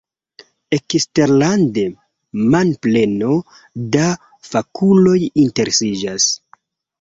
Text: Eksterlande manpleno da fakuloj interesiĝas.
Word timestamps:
Eksterlande 0.75 1.83
manpleno 2.55 3.29
da 3.97 4.07
fakuloj 4.49 5.15
interesiĝas. 5.45 6.27